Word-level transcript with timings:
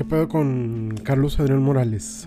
¿Qué 0.00 0.06
pedo 0.06 0.30
con 0.30 0.94
Carlos 1.04 1.38
Adrián 1.40 1.62
Morales? 1.62 2.26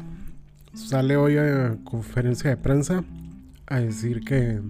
Sale 0.76 1.18
hoy 1.18 1.38
a 1.38 1.76
conferencia 1.84 2.52
de 2.52 2.56
prensa 2.56 3.04
a 3.66 3.80
decir 3.80 4.24
que 4.24 4.62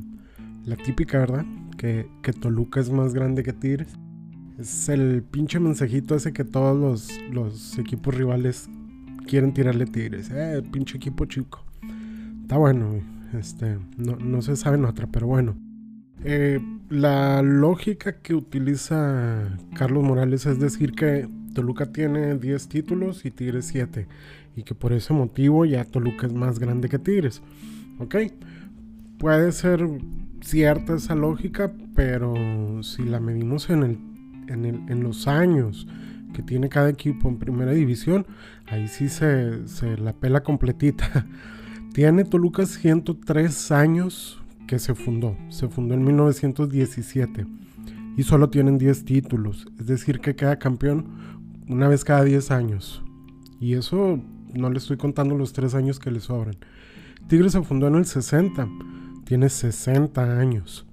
la 0.63 0.77
típica, 0.77 1.19
¿verdad? 1.19 1.45
Que, 1.77 2.07
Toluca 2.39 2.79
es 2.79 2.89
más 2.91 3.13
grande 3.13 3.43
que 3.43 3.51
Tigres. 3.51 3.89
Es 4.57 4.87
el 4.87 5.21
pinche 5.21 5.59
mensajito 5.59 6.15
ese 6.15 6.31
que 6.31 6.45
todos 6.45 6.79
los, 6.79 7.19
los 7.29 7.77
equipos 7.77 8.15
rivales 8.15 8.69
quieren 9.27 9.53
tirarle 9.53 9.85
Tigres. 9.85 10.31
Eh, 10.33 10.63
pinche 10.71 10.95
equipo 10.95 11.25
chico. 11.25 11.61
Está 12.43 12.55
bueno, 12.55 13.01
este, 13.37 13.79
no, 13.97 14.15
no 14.15 14.41
se 14.41 14.55
sabe 14.55 14.77
en 14.77 14.85
otra, 14.85 15.07
pero 15.07 15.27
bueno. 15.27 15.57
Eh, 16.23 16.61
la 16.89 17.41
lógica 17.41 18.21
que 18.21 18.33
utiliza 18.33 19.57
Carlos 19.75 20.05
Morales 20.05 20.45
es 20.45 20.57
decir 20.57 20.93
que 20.93 21.27
Toluca 21.53 21.87
tiene 21.87 22.35
10 22.37 22.67
títulos 22.67 23.25
y 23.25 23.31
Tigres 23.31 23.65
7. 23.67 24.07
Y 24.55 24.63
que 24.63 24.75
por 24.75 24.93
ese 24.93 25.13
motivo 25.13 25.65
ya 25.65 25.85
Toluca 25.85 26.27
es 26.27 26.33
más 26.33 26.59
grande 26.59 26.89
que 26.89 26.99
Tigres. 26.99 27.41
¿Ok? 27.99 28.15
Puede 29.17 29.51
ser 29.51 29.87
cierta 30.41 30.95
esa 30.95 31.15
lógica, 31.15 31.71
pero 31.95 32.83
si 32.83 33.03
la 33.03 33.19
medimos 33.19 33.69
en, 33.69 33.83
el, 33.83 33.97
en, 34.49 35.03
los 35.03 35.27
años 35.27 35.87
que 36.33 36.41
tiene 36.41 36.67
cada 36.67 36.89
equipo 36.89 37.29
en 37.29 37.37
primera 37.37 37.71
división, 37.71 38.25
ahí 38.67 38.87
sí 38.87 39.07
se, 39.07 39.67
se 39.67 39.97
la 39.97 40.13
pela 40.13 40.43
completita. 40.43 41.25
tiene 41.93 42.25
Toluca 42.25 42.65
103 42.65 43.71
años 43.71 44.41
que 44.67 44.79
se 44.79 44.95
fundó. 44.95 45.37
Se 45.49 45.69
fundó 45.69 45.93
en 45.93 46.03
1917 46.03 47.45
y 48.17 48.23
solo 48.23 48.49
tienen 48.49 48.77
10 48.77 49.05
títulos. 49.05 49.67
Es 49.79 49.87
decir, 49.87 50.19
que 50.19 50.35
queda 50.35 50.59
campeón 50.59 51.05
una 51.67 51.87
vez 51.87 52.03
cada 52.03 52.23
10 52.23 52.51
años. 52.51 53.03
Y 53.59 53.73
eso 53.75 54.19
no 54.53 54.69
le 54.69 54.77
estoy 54.77 54.97
contando 54.97 55.35
los 55.35 55.53
3 55.53 55.75
años 55.75 55.99
que 55.99 56.11
le 56.11 56.19
sobran. 56.19 56.57
Tigres 57.27 57.53
se 57.53 57.61
fundó 57.61 57.87
en 57.87 57.95
el 57.95 58.05
60. 58.05 58.67
Tiene 59.25 59.49
60 59.49 60.39
años. 60.39 60.85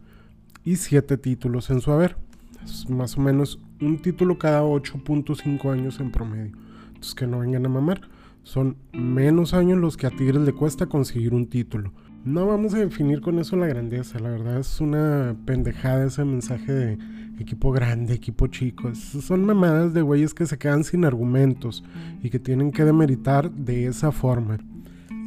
Y 0.65 0.77
7 0.77 1.17
títulos 1.17 1.71
en 1.71 1.81
su 1.81 1.91
haber. 1.91 2.17
Es 2.65 2.89
más 2.89 3.17
o 3.17 3.21
menos 3.21 3.59
un 3.81 4.01
título 4.01 4.39
cada 4.39 4.63
8.5 4.63 5.73
años 5.73 6.01
en 6.01 6.13
promedio. 6.13 6.53
Entonces 6.89 7.15
que 7.15 7.27
no 7.27 7.41
vengan 7.41 7.67
a 7.67 7.69
mamar. 7.69 8.03
Son 8.43 8.77
menos 8.93 9.55
años 9.55 9.79
los 9.79 9.97
que 9.97 10.07
a 10.07 10.11
Tigres 10.11 10.43
le 10.43 10.53
cuesta 10.53 10.87
conseguir 10.87 11.35
un 11.35 11.49
título. 11.49 11.93
No 12.25 12.47
vamos 12.47 12.75
a 12.75 12.79
definir 12.79 13.23
con 13.23 13.39
eso 13.39 13.57
la 13.57 13.67
grandeza, 13.67 14.19
la 14.19 14.29
verdad 14.29 14.59
es 14.59 14.79
una 14.79 15.35
pendejada 15.47 16.05
ese 16.05 16.23
mensaje 16.23 16.71
de 16.71 16.99
equipo 17.39 17.73
grande, 17.73 18.13
equipo 18.13 18.47
chico. 18.47 18.95
son 18.95 19.47
mamadas 19.47 19.95
de 19.95 20.03
güeyes 20.03 20.35
que 20.35 20.45
se 20.45 20.59
quedan 20.59 20.85
sin 20.85 21.07
argumentos 21.07 21.83
y 22.23 22.29
que 22.29 22.39
tienen 22.39 22.73
que 22.73 22.85
demeritar 22.85 23.51
de 23.51 23.87
esa 23.87 24.13
forma. 24.13 24.59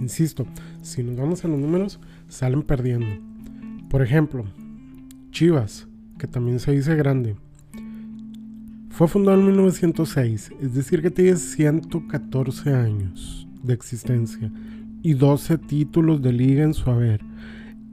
Insisto, 0.01 0.45
si 0.83 1.01
nos 1.01 1.17
vamos 1.17 1.43
a 1.43 1.47
los 1.47 1.57
números, 1.57 1.99
salen 2.27 2.61
perdiendo. 2.61 3.07
Por 3.89 4.03
ejemplo, 4.03 4.45
Chivas, 5.31 5.87
que 6.19 6.27
también 6.27 6.59
se 6.59 6.73
dice 6.73 6.95
grande. 6.95 7.35
Fue 8.89 9.07
fundado 9.07 9.39
en 9.39 9.47
1906, 9.47 10.51
es 10.61 10.75
decir 10.75 11.01
que 11.01 11.09
tiene 11.09 11.37
114 11.37 12.71
años 12.71 13.47
de 13.63 13.73
existencia 13.73 14.51
y 15.03 15.13
12 15.13 15.59
títulos 15.59 16.21
de 16.21 16.33
liga 16.33 16.63
en 16.63 16.73
su 16.73 16.89
haber. 16.89 17.21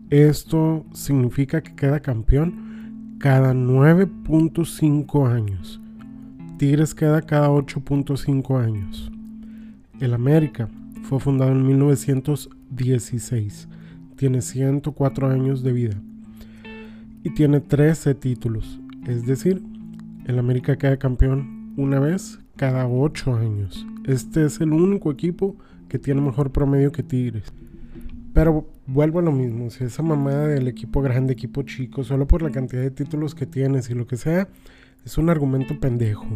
Esto 0.08 0.86
significa 0.92 1.62
que 1.62 1.74
queda 1.74 2.00
campeón 2.00 3.16
cada 3.18 3.52
9.5 3.52 5.28
años. 5.28 5.80
Tigres 6.56 6.94
queda 6.94 7.20
cada 7.22 7.50
8.5 7.50 8.64
años. 8.64 9.10
El 10.00 10.14
América 10.14 10.68
fue 11.02 11.20
fundado 11.20 11.52
en 11.52 11.66
1916. 11.66 13.68
Tiene 14.16 14.40
104 14.40 15.28
años 15.28 15.62
de 15.62 15.72
vida. 15.72 16.00
Y 17.22 17.28
tiene 17.30 17.60
13 17.60 18.14
títulos. 18.14 18.80
Es 19.06 19.26
decir, 19.26 19.62
el 20.26 20.38
América 20.38 20.78
queda 20.78 20.96
campeón 20.96 21.74
una 21.76 21.98
vez 21.98 22.38
cada 22.56 22.86
8 22.86 23.34
años. 23.34 23.84
Este 24.04 24.44
es 24.44 24.60
el 24.60 24.72
único 24.72 25.10
equipo 25.10 25.56
que 25.90 25.98
tiene 25.98 26.22
mejor 26.22 26.50
promedio 26.50 26.92
que 26.92 27.02
Tigres. 27.02 27.52
Pero 28.32 28.66
vuelvo 28.86 29.18
a 29.18 29.22
lo 29.22 29.32
mismo, 29.32 29.68
si 29.70 29.84
esa 29.84 30.02
mamada 30.02 30.46
del 30.46 30.68
equipo 30.68 31.02
grande, 31.02 31.32
equipo 31.32 31.62
chico, 31.62 32.04
solo 32.04 32.26
por 32.26 32.42
la 32.42 32.50
cantidad 32.50 32.80
de 32.80 32.90
títulos 32.90 33.34
que 33.34 33.44
tienes 33.44 33.90
y 33.90 33.94
lo 33.94 34.06
que 34.06 34.16
sea, 34.16 34.48
es 35.04 35.18
un 35.18 35.28
argumento 35.28 35.78
pendejo. 35.78 36.26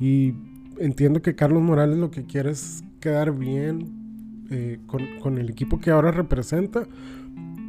Y 0.00 0.34
entiendo 0.78 1.22
que 1.22 1.36
Carlos 1.36 1.62
Morales 1.62 1.96
lo 1.96 2.10
que 2.10 2.24
quiere 2.24 2.50
es 2.50 2.82
quedar 3.00 3.32
bien 3.32 4.46
eh, 4.50 4.80
con, 4.86 5.02
con, 5.20 5.38
el 5.38 5.48
equipo 5.48 5.78
que 5.80 5.90
ahora 5.90 6.10
representa. 6.10 6.86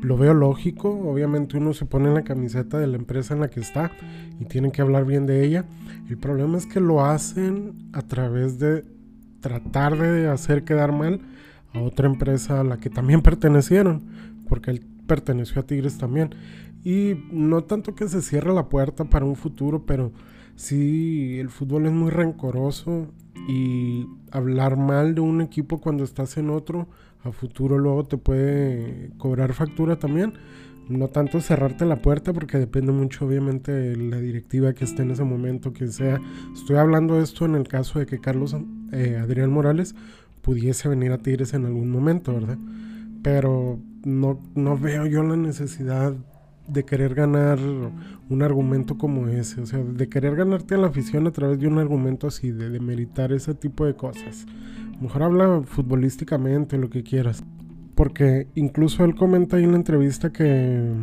Lo 0.02 0.18
veo 0.18 0.34
lógico, 0.34 0.90
obviamente 0.90 1.58
uno 1.58 1.74
se 1.74 1.86
pone 1.86 2.08
en 2.08 2.16
la 2.16 2.24
camiseta 2.24 2.80
de 2.80 2.88
la 2.88 2.96
empresa 2.96 3.36
en 3.36 3.42
la 3.42 3.50
que 3.50 3.60
está 3.60 3.92
y 4.40 4.46
tienen 4.46 4.72
que 4.72 4.82
hablar 4.82 5.06
bien 5.06 5.28
de 5.28 5.46
ella. 5.46 5.66
El 6.10 6.18
problema 6.18 6.58
es 6.58 6.66
que 6.66 6.80
lo 6.80 7.06
hacen 7.06 7.74
a 7.94 8.02
través 8.02 8.58
de 8.58 8.84
tratar 9.42 9.98
de 9.98 10.28
hacer 10.28 10.64
quedar 10.64 10.92
mal 10.92 11.22
a 11.74 11.82
otra 11.82 12.08
empresa 12.08 12.60
a 12.60 12.64
la 12.64 12.78
que 12.78 12.90
también 12.90 13.22
pertenecieron, 13.22 14.04
porque 14.48 14.72
él 14.72 14.86
perteneció 15.08 15.62
a 15.62 15.66
Tigres 15.66 15.98
también. 15.98 16.36
Y 16.84 17.26
no 17.32 17.64
tanto 17.64 17.96
que 17.96 18.08
se 18.08 18.22
cierre 18.22 18.54
la 18.54 18.70
puerta 18.70 19.06
para 19.06 19.26
un 19.26 19.36
futuro, 19.36 19.86
pero 19.86 20.12
sí 20.56 21.38
el 21.40 21.50
fútbol 21.50 21.86
es 21.86 21.92
muy 21.92 22.10
rencoroso 22.10 23.08
y 23.48 24.08
hablar 24.32 24.78
mal 24.78 25.16
de 25.16 25.22
un 25.22 25.42
equipo 25.42 25.82
cuando 25.82 26.04
estás 26.04 26.38
en 26.38 26.50
otro, 26.50 26.88
a 27.24 27.32
futuro 27.32 27.78
luego 27.78 28.06
te 28.06 28.18
puede 28.18 29.12
cobrar 29.18 29.54
factura 29.54 30.00
también 30.00 30.34
no 30.90 31.08
tanto 31.08 31.40
cerrarte 31.40 31.86
la 31.86 32.02
puerta 32.02 32.34
porque 32.34 32.58
depende 32.58 32.92
mucho 32.92 33.26
obviamente 33.26 33.72
de 33.72 33.96
la 33.96 34.18
directiva 34.18 34.74
que 34.74 34.84
esté 34.84 35.04
en 35.04 35.12
ese 35.12 35.24
momento, 35.24 35.72
quien 35.72 35.92
sea. 35.92 36.20
Estoy 36.54 36.78
hablando 36.78 37.16
de 37.16 37.24
esto 37.24 37.46
en 37.46 37.56
el 37.56 37.68
caso 37.68 38.00
de 38.00 38.06
que 38.06 38.20
Carlos 38.20 38.56
eh, 38.92 39.20
Adrián 39.22 39.52
Morales 39.52 39.96
pudiese 40.42 40.90
venir 40.90 41.12
a 41.12 41.20
Tigres 41.20 41.54
en 41.54 41.66
algún 41.66 41.92
momento, 41.92 42.34
¿verdad? 42.34 42.58
Pero 43.22 43.80
no, 44.04 44.40
no 44.56 44.78
veo 44.78 45.06
yo 45.06 45.22
la 45.24 45.38
necesidad 45.38 46.14
de 46.68 46.86
querer 46.86 47.16
ganar 47.16 47.60
un 48.30 48.42
argumento 48.42 48.98
como 48.98 49.28
ese, 49.28 49.62
o 49.62 49.66
sea, 49.66 49.80
de 49.80 50.08
querer 50.08 50.36
ganarte 50.36 50.76
a 50.76 50.78
la 50.78 50.88
afición 50.88 51.28
a 51.28 51.32
través 51.32 51.60
de 51.60 51.68
un 51.68 51.78
argumento 51.80 52.28
así, 52.28 52.52
de 52.52 52.70
demeritar 52.70 53.32
ese 53.32 53.54
tipo 53.54 53.86
de 53.86 53.96
cosas. 53.96 54.46
Mejor 55.02 55.24
habla 55.24 55.62
futbolísticamente, 55.66 56.78
lo 56.78 56.90
que 56.90 57.04
quieras 57.04 57.44
porque 58.00 58.48
incluso 58.56 59.04
él 59.04 59.14
comenta 59.14 59.58
ahí 59.58 59.66
en 59.66 59.72
la 59.72 59.78
entrevista 59.78 60.32
que, 60.32 60.94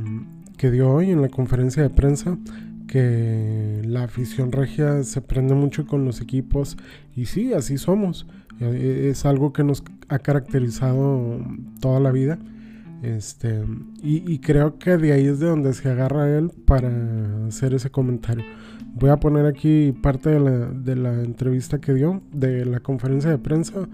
dio 0.59 0.91
hoy 0.91 1.11
en 1.11 1.21
la 1.21 1.29
conferencia 1.29 1.83
de 1.83 1.91
prensa 1.91 2.39
que 2.89 3.83
la 3.85 4.05
afición 4.05 4.51
regia 4.51 5.03
se 5.03 5.21
prende 5.21 5.55
mucho 5.55 5.87
con 5.87 6.07
los 6.07 6.23
equipos 6.23 6.79
y 7.15 7.27
sí, 7.27 7.53
así 7.53 7.77
somos. 7.77 8.27
Eh, 8.61 9.09
es 9.11 9.27
algo 9.27 9.53
que 9.53 9.63
nos 9.63 9.85
ha 10.09 10.21
caracterizado 10.21 11.39
toda 11.81 12.01
la 12.01 12.13
vida. 12.13 12.39
Este, 13.03 13.63
y, 14.03 14.39
creo 14.39 14.79
que 14.79 14.97
de 14.97 15.13
ahí 15.13 15.27
es 15.27 15.39
de 15.39 15.49
donde 15.49 15.75
se 15.75 15.91
agarra 15.91 16.35
él 16.35 16.51
para 16.65 16.89
hacer 17.47 17.75
ese 17.75 17.91
comentario. 17.91 18.47
Voy 18.95 19.11
a 19.11 19.21
poner 19.21 19.45
aquí 19.45 19.93
parte 19.93 20.31
de 20.31 20.41
la, 20.41 20.51
de 20.71 20.97
la 20.97 21.13
entrevista 21.23 21.79
que 21.79 21.93
dio, 21.93 22.23
de 22.33 22.65
la 22.65 22.81
conferencia 22.81 23.29
de 23.29 23.37
prensa, 23.37 23.87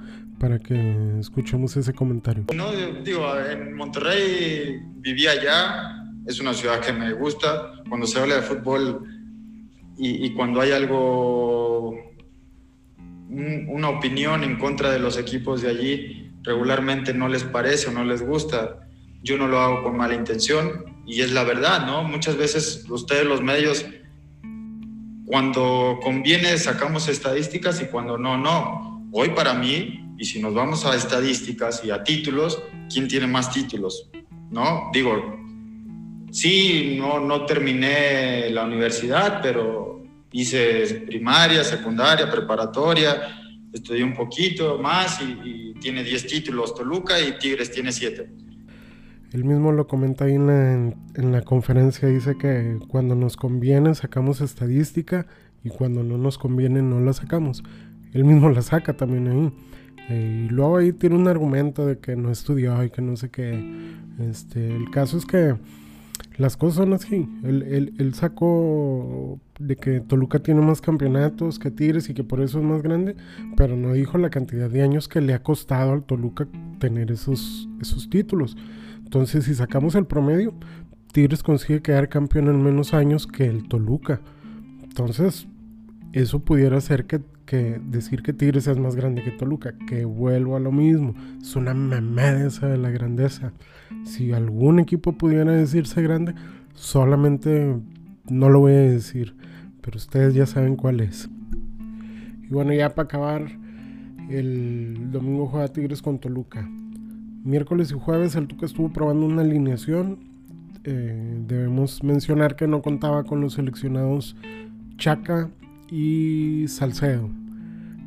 para 0.42 0.58
que 0.58 1.20
escuchemos 1.20 1.76
ese 1.76 1.92
comentario. 1.94 2.46
No, 2.52 2.72
digo, 3.04 3.32
en 3.38 3.76
Monterrey 3.76 4.76
vivía 4.96 5.30
allá, 5.30 6.04
es 6.26 6.40
una 6.40 6.52
ciudad 6.52 6.80
que 6.80 6.92
me 6.92 7.12
gusta. 7.12 7.74
Cuando 7.88 8.08
se 8.08 8.18
habla 8.18 8.34
de 8.34 8.42
fútbol 8.42 9.06
y, 9.96 10.34
cuando 10.34 10.60
hay 10.60 10.72
algo, 10.72 11.96
una 13.28 13.88
opinión 13.88 14.42
en 14.42 14.58
contra 14.58 14.90
de 14.90 14.98
los 14.98 15.16
equipos 15.16 15.62
de 15.62 15.70
allí, 15.70 16.32
regularmente 16.42 17.14
no 17.14 17.28
les 17.28 17.44
parece 17.44 17.90
o 17.90 17.92
no 17.92 18.02
les 18.02 18.20
gusta. 18.20 18.80
Yo 19.22 19.38
no 19.38 19.46
lo 19.46 19.60
hago 19.60 19.84
con 19.84 19.96
mala 19.96 20.16
intención 20.16 21.04
y 21.06 21.20
es 21.20 21.30
la 21.30 21.44
verdad, 21.44 21.86
¿no? 21.86 22.02
Muchas 22.02 22.36
veces 22.36 22.84
ustedes 22.90 23.26
los 23.26 23.42
medios, 23.42 23.86
cuando 25.24 26.00
conviene 26.02 26.58
sacamos 26.58 27.06
estadísticas 27.06 27.80
y 27.80 27.84
cuando 27.84 28.18
no, 28.18 28.36
no. 28.36 29.08
Hoy 29.12 29.28
para 29.28 29.54
mí 29.54 30.01
y 30.22 30.24
si 30.24 30.40
nos 30.40 30.54
vamos 30.54 30.86
a 30.86 30.94
estadísticas 30.94 31.84
y 31.84 31.90
a 31.90 32.04
títulos, 32.04 32.62
¿quién 32.88 33.08
tiene 33.08 33.26
más 33.26 33.52
títulos? 33.52 34.08
¿No? 34.52 34.88
Digo, 34.92 35.36
sí, 36.30 36.94
no, 36.96 37.18
no 37.18 37.44
terminé 37.44 38.48
la 38.50 38.64
universidad, 38.64 39.40
pero 39.42 40.04
hice 40.30 41.02
primaria, 41.08 41.64
secundaria, 41.64 42.30
preparatoria, 42.30 43.16
estudié 43.72 44.04
un 44.04 44.14
poquito 44.14 44.78
más 44.78 45.20
y, 45.20 45.74
tiene 45.80 46.04
10 46.04 46.26
títulos 46.28 46.76
Toluca 46.76 47.18
y 47.18 47.36
Tigres 47.40 47.72
tiene 47.72 47.90
7. 47.90 48.30
Él 49.32 49.44
mismo 49.44 49.72
lo 49.72 49.88
comenta 49.88 50.26
ahí 50.26 50.34
en 50.34 50.46
la, 50.46 50.94
en 51.16 51.32
la 51.32 51.42
conferencia, 51.42 52.06
dice 52.06 52.36
que 52.38 52.78
cuando 52.86 53.16
nos 53.16 53.36
conviene 53.36 53.92
sacamos 53.96 54.40
estadística 54.40 55.26
y 55.64 55.70
cuando 55.70 56.04
no 56.04 56.16
nos 56.16 56.38
conviene 56.38 56.80
no 56.80 57.00
la 57.00 57.12
sacamos. 57.12 57.64
él 58.12 58.24
mismo 58.24 58.48
la 58.50 58.62
saca 58.62 58.96
también 58.96 59.26
ahí. 59.26 59.52
Eh, 60.12 60.46
y 60.46 60.48
luego 60.48 60.76
ahí 60.76 60.92
tiene 60.92 61.16
un 61.16 61.26
argumento 61.26 61.86
de 61.86 61.98
que 61.98 62.16
no 62.16 62.30
estudió 62.30 62.82
y 62.84 62.90
que 62.90 63.00
no 63.00 63.16
sé 63.16 63.30
qué. 63.30 63.58
Este, 64.20 64.74
el 64.74 64.90
caso 64.90 65.16
es 65.16 65.24
que 65.24 65.56
las 66.36 66.56
cosas 66.56 66.76
son 66.76 66.92
así. 66.92 67.28
Él, 67.42 68.12
sacó 68.14 69.40
de 69.58 69.76
que 69.76 70.00
Toluca 70.00 70.40
tiene 70.40 70.60
más 70.60 70.80
campeonatos 70.80 71.58
que 71.58 71.70
Tigres 71.70 72.08
y 72.10 72.14
que 72.14 72.24
por 72.24 72.40
eso 72.40 72.58
es 72.58 72.64
más 72.64 72.82
grande, 72.82 73.16
pero 73.56 73.76
no 73.76 73.92
dijo 73.92 74.18
la 74.18 74.30
cantidad 74.30 74.68
de 74.68 74.82
años 74.82 75.08
que 75.08 75.20
le 75.20 75.34
ha 75.34 75.42
costado 75.42 75.92
al 75.92 76.04
Toluca 76.04 76.46
tener 76.78 77.10
esos, 77.10 77.68
esos 77.80 78.10
títulos. 78.10 78.56
Entonces, 78.98 79.44
si 79.44 79.54
sacamos 79.54 79.94
el 79.94 80.06
promedio, 80.06 80.54
Tigres 81.12 81.42
consigue 81.42 81.82
quedar 81.82 82.08
campeón 82.08 82.48
en 82.48 82.62
menos 82.62 82.94
años 82.94 83.26
que 83.26 83.46
el 83.46 83.68
Toluca. 83.68 84.20
Entonces, 84.82 85.46
eso 86.12 86.40
pudiera 86.40 86.80
ser 86.80 87.06
que, 87.06 87.20
decir 87.46 88.22
que 88.22 88.32
Tigres 88.32 88.66
es 88.66 88.78
más 88.78 88.96
grande 88.96 89.22
que 89.22 89.30
Toluca, 89.30 89.74
que 89.86 90.04
vuelvo 90.04 90.56
a 90.56 90.60
lo 90.60 90.72
mismo. 90.72 91.14
Es 91.40 91.54
una 91.54 91.74
mamada 91.74 92.48
de 92.48 92.78
la 92.78 92.90
grandeza. 92.90 93.52
Si 94.04 94.32
algún 94.32 94.78
equipo 94.78 95.12
pudiera 95.12 95.52
decirse 95.52 96.02
grande, 96.02 96.34
solamente 96.74 97.76
no 98.30 98.48
lo 98.48 98.60
voy 98.60 98.72
a 98.72 98.80
decir, 98.80 99.34
pero 99.80 99.98
ustedes 99.98 100.34
ya 100.34 100.46
saben 100.46 100.76
cuál 100.76 101.00
es. 101.00 101.28
Y 102.42 102.48
bueno, 102.48 102.72
ya 102.72 102.94
para 102.94 103.04
acabar, 103.04 103.46
el 104.30 105.10
domingo 105.10 105.46
juega 105.46 105.68
Tigres 105.68 106.00
con 106.00 106.18
Toluca. 106.18 106.66
Miércoles 107.44 107.90
y 107.90 107.94
jueves 107.94 108.34
el 108.36 108.46
Tuca 108.46 108.66
estuvo 108.66 108.92
probando 108.92 109.26
una 109.26 109.42
alineación. 109.42 110.20
Eh, 110.84 111.42
debemos 111.46 112.02
mencionar 112.02 112.56
que 112.56 112.66
no 112.66 112.82
contaba 112.82 113.24
con 113.24 113.40
los 113.40 113.54
seleccionados 113.54 114.36
Chaca 114.96 115.50
y 115.92 116.68
Salcedo, 116.68 117.28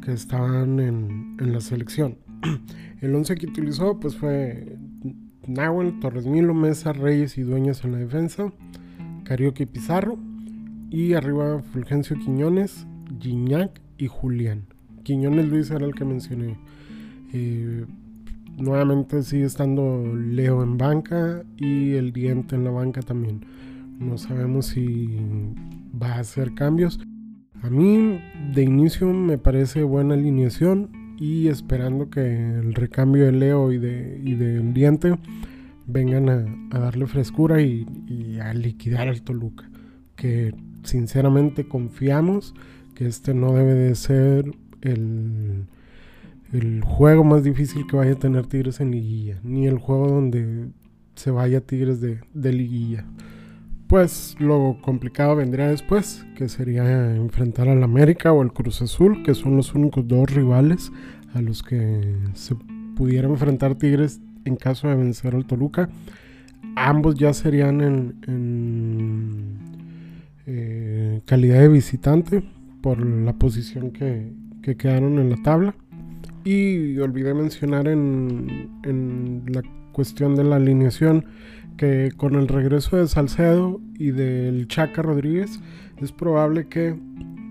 que 0.03 0.11
estaban 0.11 0.79
en, 0.79 1.37
en 1.39 1.53
la 1.53 1.61
selección. 1.61 2.17
El 3.01 3.13
11 3.13 3.35
que 3.35 3.45
utilizó 3.45 3.99
pues 3.99 4.15
fue 4.15 4.75
Nahuel, 5.45 5.99
Torres 5.99 6.25
Milo, 6.25 6.55
Mesa, 6.55 6.93
Reyes 6.93 7.37
y 7.37 7.43
Dueñas 7.43 7.85
en 7.85 7.91
la 7.91 7.99
defensa, 7.99 8.51
Carioca 9.23 9.61
y 9.61 9.67
Pizarro, 9.67 10.17
y 10.89 11.13
arriba 11.13 11.61
Fulgencio 11.61 12.17
Quiñones, 12.17 12.87
Gignac 13.19 13.79
y 13.99 14.07
Julián. 14.07 14.63
Quiñones 15.03 15.47
Luis 15.47 15.69
era 15.69 15.85
el 15.85 15.93
que 15.93 16.05
mencioné. 16.05 16.57
Eh, 17.33 17.85
nuevamente 18.57 19.21
sigue 19.21 19.45
estando 19.45 20.11
Leo 20.15 20.63
en 20.63 20.79
banca 20.79 21.43
y 21.57 21.91
el 21.91 22.13
diente 22.13 22.55
en 22.55 22.63
la 22.63 22.71
banca 22.71 23.03
también. 23.03 23.45
No 23.99 24.17
sabemos 24.17 24.65
si 24.67 25.19
va 26.01 26.13
a 26.13 26.19
hacer 26.21 26.55
cambios. 26.55 26.99
A 27.62 27.69
mí 27.69 28.19
de 28.54 28.63
inicio 28.63 29.07
me 29.12 29.38
parece 29.38 29.84
buena 29.84 30.13
alineación 30.13 30.90
y 31.18 31.48
esperando 31.48 32.10
que 32.10 32.22
el 32.22 32.74
recambio 32.74 33.25
de 33.25 33.31
Leo 33.31 33.72
y, 33.72 33.78
de, 33.78 34.19
del 34.19 34.74
diente 34.74 35.18
vengan 35.88 36.30
a, 36.30 36.80
darle 36.80 37.07
frescura 37.07 37.62
y, 37.62 37.86
a 38.42 38.54
liquidar 38.54 39.07
al 39.07 39.22
Toluca. 39.22 39.69
Que 40.16 40.54
sinceramente 40.84 41.68
confiamos 41.68 42.54
que 42.94 43.07
este 43.07 43.34
no 43.34 43.54
debe 43.54 43.74
de 43.74 43.96
ser 43.96 44.52
el, 44.81 45.66
el 46.54 46.81
juego 46.81 47.24
más 47.24 47.44
difícil 47.44 47.86
que 47.88 47.98
vaya 47.98 48.13
a 48.13 48.19
tener 48.19 48.46
Tigres 48.48 48.80
en 48.80 48.92
liguilla, 48.92 49.40
ni 49.44 49.68
el 49.68 49.78
juego 49.78 50.07
donde 50.07 50.68
se 51.16 51.31
vaya 51.31 51.62
Tigres 51.62 52.02
de, 52.02 52.19
de 52.34 52.54
liguilla. 52.54 53.06
Pues 53.95 54.36
lo 54.39 54.77
complicado 54.81 55.38
vendría 55.38 55.69
después, 55.69 56.25
que 56.36 56.50
sería 56.50 57.15
enfrentar 57.15 57.69
al 57.69 57.81
América 57.81 58.33
o 58.33 58.42
al 58.42 58.51
Cruz 58.51 58.81
Azul, 58.81 59.24
que 59.24 59.33
son 59.33 59.56
los 59.56 59.74
únicos 59.74 60.06
dos 60.06 60.30
rivales 60.30 60.92
a 61.33 61.42
los 61.42 61.63
que 61.63 62.13
se 62.33 62.57
pudiera 62.97 63.30
enfrentar 63.30 63.75
Tigres 63.75 64.19
en 64.44 64.57
caso 64.57 64.89
de 64.89 64.95
vencer 64.95 65.33
al 65.33 65.45
Toluca. 65.45 65.88
Ambos 66.75 67.15
ya 67.15 67.33
serían 67.33 67.80
en, 68.27 69.59
eh, 70.45 71.21
calidad 71.24 71.62
de 71.62 71.69
visitante 71.69 72.44
por 72.81 73.00
la 73.00 73.31
posición 73.31 73.92
que, 73.92 74.33
quedaron 74.77 75.19
en 75.19 75.30
la 75.30 75.42
tabla. 75.42 75.74
Y 76.44 76.97
olvidé 76.97 77.33
mencionar 77.33 77.88
en, 77.88 78.71
en 78.83 79.44
la 79.47 79.62
cuestión 79.95 80.36
de 80.36 80.44
la 80.44 80.57
alineación 80.57 81.24
que 81.77 82.12
con 82.18 82.36
el 82.36 82.50
regreso 82.50 82.97
de 82.97 83.07
Salcedo 83.07 83.80
y 83.97 84.12
del 84.12 84.68
Chaca 84.68 85.01
Rodríguez 85.01 85.62
es 86.01 86.12
probable 86.12 86.68
que 86.68 87.00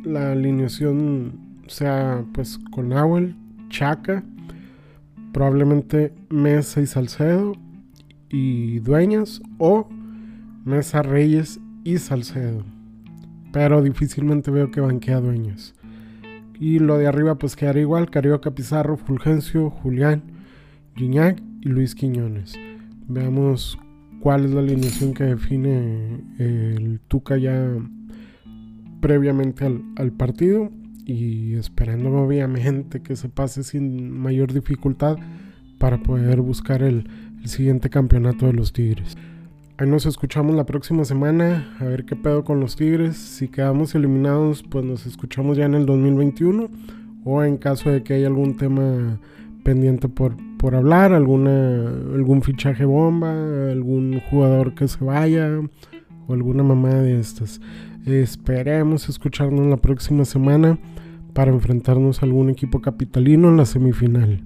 la 0.05 0.33
alineación 0.33 1.41
sea 1.69 2.23
pues 2.35 2.59
con 2.71 2.91
Nahuel, 2.91 3.35
Chaca, 3.71 4.23
probablemente 5.33 6.13
Mesa 6.29 6.83
y 6.83 6.87
Salcedo 6.87 7.55
y 8.29 8.81
Dueñas 8.81 9.41
o 9.57 9.89
Mesa 10.67 11.01
Reyes 11.03 11.59
y 11.83 11.97
Salcedo. 11.97 12.63
Pero 13.55 13.81
difícilmente 13.81 14.51
veo 14.51 14.71
que 14.71 14.83
banquee 14.83 15.13
a 15.13 15.21
Dueñas. 15.21 15.75
Y 16.61 16.79
lo 16.79 16.99
de 16.99 17.07
arriba 17.07 17.37
pues 17.37 17.57
quedaría 17.57 17.83
igual, 17.83 18.11
Carioca 18.11 18.51
Pizarro, 18.51 18.99
Fulgencio, 18.99 19.71
Julián, 19.71 20.23
Gignac 20.95 21.41
Luis 21.65 21.95
Quiñones. 21.95 22.55
Veamos 23.09 23.79
cuál 24.21 24.45
es 24.45 24.53
la 24.53 24.61
alineación 24.61 25.15
que 25.15 25.25
define 25.25 26.21
el 26.39 27.01
Tuca 27.09 27.39
ya 27.39 27.77
previamente 29.01 29.65
al, 29.65 30.13
partido 30.13 30.71
y 31.07 31.55
esperando 31.55 32.11
obviamente 32.13 33.01
que 33.01 33.17
se 33.17 33.29
pase 33.29 33.63
sin 33.63 34.11
mayor 34.11 34.53
dificultad 34.53 35.17
para 35.79 36.03
poder 36.03 36.41
buscar 36.41 36.83
el, 36.83 37.09
siguiente 37.45 37.91
campeonato 37.91 38.47
de 38.47 38.55
los 38.55 38.73
Tigres. 38.73 39.19
Ahí 39.77 39.87
nos 39.87 40.07
escuchamos 40.07 40.57
la 40.57 40.65
próxima 40.65 41.05
semana 41.05 41.77
a 41.79 41.85
ver 41.85 42.07
qué 42.07 42.17
pedo 42.17 42.43
con 42.43 42.59
los 42.59 42.75
Tigres. 42.77 43.19
Si 43.19 43.49
quedamos 43.49 43.95
eliminados, 43.95 44.63
pues 44.63 44.83
nos 44.83 45.05
escuchamos 45.05 45.59
ya 45.59 45.67
en 45.67 45.75
el 45.75 45.85
2021 45.85 46.71
o 47.27 47.45
en 47.45 47.59
caso 47.59 47.91
de 47.91 48.03
que 48.03 48.15
haya 48.15 48.29
algún 48.29 48.57
tema 48.57 49.21
pendiente 49.63 50.09
por, 50.09 50.35
por 50.65 50.77
hablar, 50.77 51.13
alguna, 51.13 51.91
algún 52.15 52.41
fichaje 52.41 52.87
bomba, 52.87 53.31
algún 53.71 54.19
jugador 54.31 54.75
que 54.75 54.89
se 54.89 55.05
vaya 55.05 55.61
o 56.27 56.33
alguna 56.33 56.63
mamá 56.63 56.89
de 56.89 57.21
estas. 57.21 57.61
Esperemos 58.07 59.11
escucharnos 59.11 59.67
la 59.67 59.77
próxima 59.77 60.25
semana 60.25 60.79
para 61.35 61.51
enfrentarnos 61.51 62.23
a 62.23 62.25
algún 62.25 62.49
equipo 62.49 62.81
capitalino 62.81 63.51
en 63.51 63.59
la 63.59 63.67
semifinal. 63.67 64.43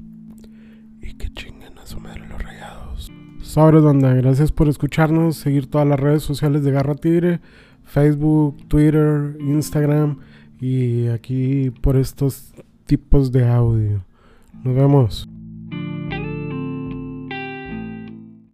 Y 1.01 1.13
que 1.13 1.33
chinguen 1.35 1.79
a 1.79 1.87
su 1.87 2.01
madre 2.01 2.27
los 2.29 2.43
rayados. 2.43 3.13
Sobre 3.41 3.79
donde, 3.79 4.13
gracias 4.17 4.51
por 4.51 4.69
escucharnos, 4.69 5.37
seguir 5.37 5.71
todas 5.71 5.87
las 5.87 6.01
redes 6.01 6.25
sociales 6.25 6.65
de 6.65 6.73
Garra 6.73 6.97
Tigre, 6.97 7.39
Facebook, 7.85 8.57
Twitter, 8.67 9.37
Instagram 9.39 10.19
y 10.61 11.07
aquí 11.07 11.71
por 11.81 11.97
estos 11.97 12.55
tipos 12.87 13.31
de 13.31 13.47
audio. 13.47 14.05
Nos 14.65 14.75
vemos. 14.75 15.29